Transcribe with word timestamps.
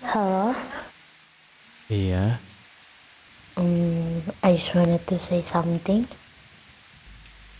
Halo. 0.00 0.56
Iya. 1.92 2.40
Um, 3.60 4.24
I 4.40 4.56
just 4.56 4.72
wanted 4.72 5.04
to 5.12 5.20
say 5.20 5.44
something. 5.44 6.08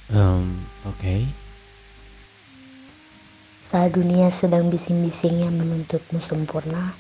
Um, 0.08 0.64
oke. 0.88 0.96
Okay. 0.96 1.28
Saat 3.68 3.92
dunia 3.92 4.32
sedang 4.32 4.72
bising-bisingnya 4.72 5.52
menuntutmu 5.52 6.16
sempurna, 6.16 6.96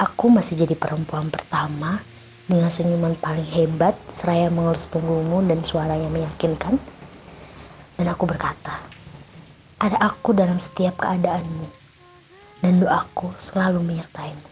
aku 0.00 0.32
masih 0.32 0.64
jadi 0.64 0.72
perempuan 0.72 1.28
pertama 1.28 2.00
dengan 2.48 2.72
senyuman 2.72 3.12
paling 3.20 3.46
hebat, 3.52 3.92
seraya 4.08 4.48
mengurus 4.48 4.88
punggungmu 4.88 5.44
dan 5.52 5.60
suara 5.68 6.00
yang 6.00 6.16
meyakinkan. 6.16 6.80
Dan 8.00 8.06
aku 8.08 8.24
berkata, 8.24 8.80
ada 9.84 10.00
aku 10.00 10.32
dalam 10.32 10.56
setiap 10.56 10.96
keadaanmu 10.96 11.85
dan 12.60 12.80
doaku 12.80 13.32
selalu 13.40 13.82
menyertaimu. 13.84 14.48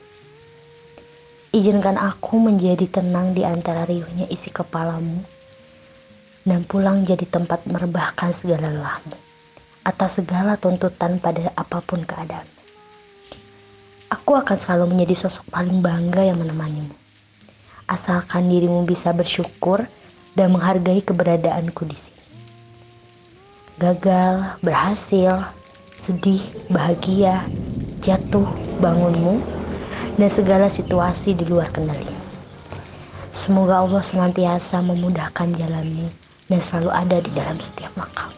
Izinkan 1.54 1.94
aku 1.94 2.42
menjadi 2.42 2.90
tenang 2.90 3.30
di 3.30 3.46
antara 3.46 3.86
riuhnya 3.86 4.26
isi 4.26 4.50
kepalamu 4.50 5.22
dan 6.42 6.66
pulang 6.66 7.06
jadi 7.06 7.24
tempat 7.24 7.64
merebahkan 7.70 8.34
segala 8.34 8.74
lelahmu 8.74 9.16
atas 9.84 10.18
segala 10.18 10.56
tuntutan 10.56 11.20
pada 11.20 11.52
apa 11.54 11.78
pun 11.84 12.02
keadaan. 12.02 12.48
Aku 14.10 14.34
akan 14.34 14.56
selalu 14.56 14.96
menjadi 14.96 15.28
sosok 15.28 15.52
paling 15.52 15.78
bangga 15.84 16.24
yang 16.24 16.40
menemanimu. 16.40 16.92
Asalkan 17.84 18.48
dirimu 18.48 18.88
bisa 18.88 19.12
bersyukur 19.12 19.84
dan 20.32 20.50
menghargai 20.50 21.04
keberadaanku 21.04 21.84
di 21.84 21.98
sini. 21.98 22.24
Gagal, 23.76 24.58
berhasil, 24.64 25.44
sedih, 25.98 26.40
bahagia, 26.72 27.44
jatuh, 28.04 28.44
bangunmu, 28.84 29.40
dan 30.20 30.28
segala 30.28 30.68
situasi 30.68 31.32
di 31.32 31.48
luar 31.48 31.72
kendalimu. 31.72 32.20
Semoga 33.32 33.80
Allah 33.80 34.04
senantiasa 34.04 34.84
memudahkan 34.84 35.56
jalanmu 35.56 36.06
dan 36.52 36.60
selalu 36.60 36.90
ada 36.92 37.16
di 37.24 37.30
dalam 37.32 37.56
setiap 37.56 37.90
langkah. 37.96 38.33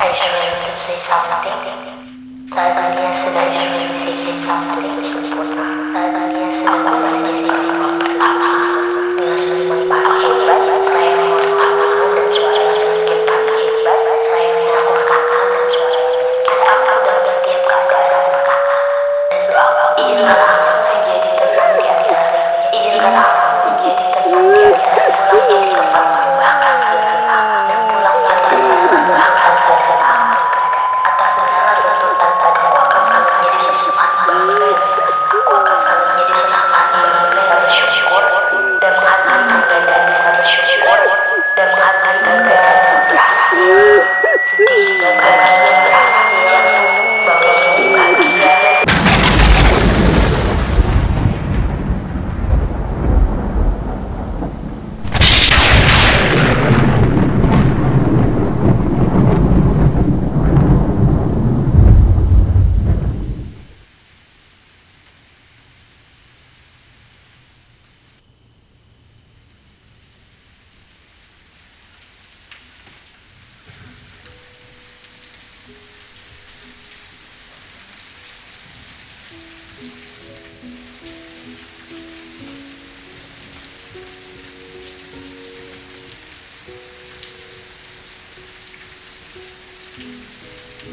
I 0.00 0.14
just 0.14 0.30
wanted 0.30 0.62
to 0.62 0.78
say 0.78 0.94
something. 1.02 1.58
Saat 2.54 2.70
dunia 2.70 3.10
sedang 3.18 3.50
berisi 3.50 4.30
something 4.46 5.02
sempurna. 5.02 5.88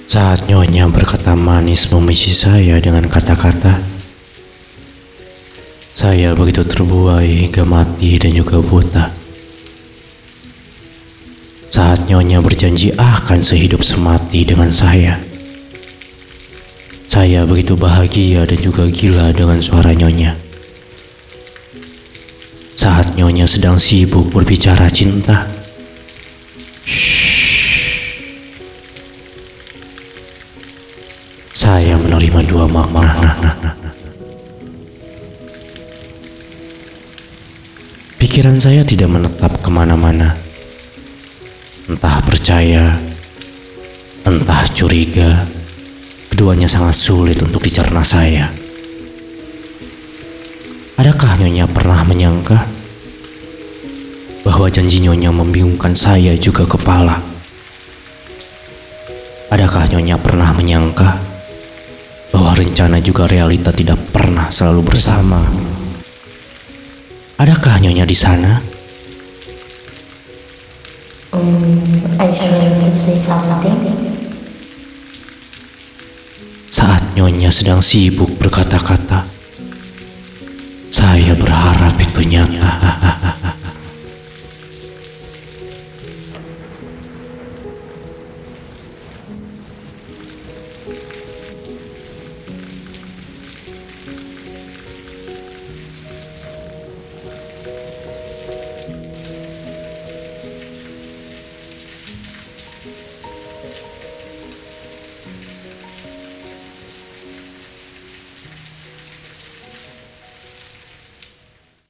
Saat 0.05 0.45
nyonya 0.45 0.85
berkata 0.85 1.33
manis 1.33 1.89
memuji 1.89 2.37
saya 2.37 2.77
dengan 2.77 3.09
kata-kata, 3.09 3.81
saya 5.97 6.37
begitu 6.37 6.61
terbuai 6.61 7.49
hingga 7.49 7.65
mati 7.65 8.21
dan 8.21 8.37
juga 8.37 8.61
buta. 8.61 9.09
Saat 11.73 12.05
nyonya 12.05 12.39
berjanji 12.39 12.93
akan 12.93 13.41
sehidup 13.41 13.81
semati 13.81 14.45
dengan 14.45 14.69
saya, 14.69 15.17
saya 17.09 17.41
begitu 17.49 17.73
bahagia 17.73 18.45
dan 18.45 18.59
juga 18.61 18.85
gila 18.85 19.33
dengan 19.33 19.57
suara 19.57 19.91
nyonya. 19.97 20.37
Saat 22.77 23.17
nyonya 23.17 23.49
sedang 23.49 23.81
sibuk 23.81 24.29
berbicara 24.29 24.85
cinta, 24.93 25.49
saya 31.65 31.97
menerima 31.97 32.45
dua 32.45 32.69
makna. 32.69 33.33
Pikiran 38.21 38.61
saya 38.61 38.85
tidak 38.85 39.09
menetap 39.09 39.49
ke 39.65 39.69
mana-mana. 39.73 40.37
Entah 41.89 42.21
percaya, 42.21 42.93
entah 44.29 44.61
curiga, 44.77 45.41
keduanya 46.29 46.69
sangat 46.69 46.93
sulit 46.93 47.41
untuk 47.41 47.65
dicerna 47.65 48.05
saya. 48.05 48.45
Adakah 51.01 51.41
Nyonya 51.41 51.65
pernah 51.65 52.05
menyangka 52.05 52.61
bahwa 54.45 54.69
janji 54.69 55.01
Nyonya 55.01 55.33
membingungkan 55.33 55.97
saya 55.97 56.37
juga 56.37 56.61
kepala? 56.69 57.17
Adakah 59.49 59.89
Nyonya 59.89 60.21
pernah 60.21 60.53
menyangka 60.53 61.34
bahwa 62.45 62.61
rencana 62.61 63.01
juga 63.01 63.25
realita 63.25 63.73
tidak 63.73 63.97
pernah 64.13 64.53
selalu 64.53 64.93
bersama? 64.93 65.41
Adakah 67.41 67.81
Nyonya 67.81 68.05
di 68.05 68.13
sana? 68.13 68.61
I 72.21 72.29
say 73.01 73.17
something. 73.17 73.73
Saat 76.69 77.17
Nyonya 77.17 77.49
sedang 77.49 77.81
sibuk 77.81 78.37
berkata-kata, 78.37 79.25
saya 80.93 81.33
berharap 81.33 81.97
itu 81.97 82.21
nyata. 82.29 82.71